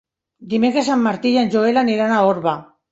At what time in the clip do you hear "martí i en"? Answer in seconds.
1.09-1.55